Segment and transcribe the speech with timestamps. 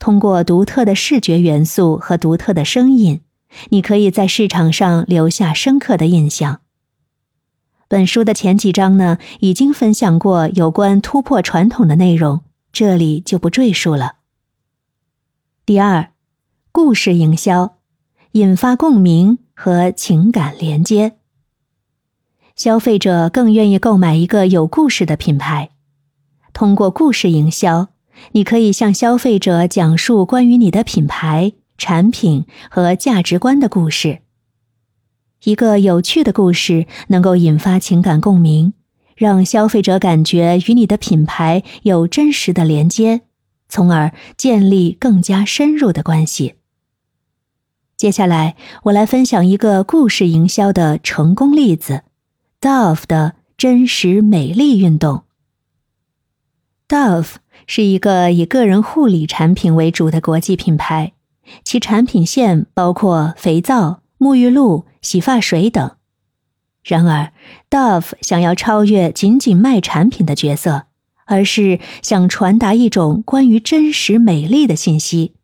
[0.00, 3.20] 通过独特的视觉元素和独特的声音，
[3.68, 6.62] 你可以在市场上留下深刻的印象。
[7.86, 12.40] 本书的前几章呢，已经分享过有关突破传统的内容，
[12.72, 14.14] 这里就不赘述了。
[15.66, 16.12] 第二，
[16.72, 17.76] 故事营销，
[18.32, 21.18] 引发共鸣和情感连接。
[22.56, 25.70] 消费者更愿意购买一个有故事的品牌。
[26.54, 27.88] 通过故事营销，
[28.32, 34.20] 你可以向消费者讲述关于你的品牌、产品和价值观的故事。
[35.44, 38.74] 一个有趣的故事能够引发情感共鸣，
[39.16, 43.22] 让消费者感觉与你的品牌有真实的连接，
[43.68, 46.56] 从而建立更加深入的关系。
[47.96, 52.02] 接下来，我来分享一个故事营销的成功例子
[52.60, 55.24] ：Dove 的真实美丽运动。
[56.90, 57.34] Dove
[57.68, 61.12] 是一个以个人护理产品为主的国际品牌，
[61.62, 65.92] 其产品线包括肥皂、沐浴露、洗发水等。
[66.82, 67.32] 然而
[67.70, 70.86] ，Dove 想要超越仅仅卖产品的角色，
[71.26, 75.34] 而是想传达一种关于真实美丽的信息，